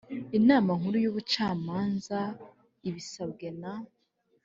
Inama 0.37 0.69
Nkuru 0.79 0.97
y 1.03 1.07
Ubucamanza 1.11 2.19
ibisabwe 2.87 3.47
na 3.61 3.73